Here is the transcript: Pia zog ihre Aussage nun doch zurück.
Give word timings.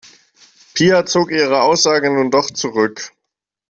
Pia 0.73 1.05
zog 1.05 1.31
ihre 1.31 1.61
Aussage 1.61 2.09
nun 2.11 2.31
doch 2.31 2.47
zurück. 2.49 3.11